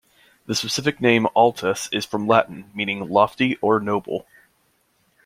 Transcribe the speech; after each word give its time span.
The 0.47 0.55
specific 0.55 0.99
name 0.99 1.27
"altus" 1.35 1.87
is 1.93 2.07
from 2.07 2.25
Latin, 2.27 2.71
meaning 2.73 3.07
"lofty" 3.07 3.57
or 3.57 3.79
"noble". 3.79 4.25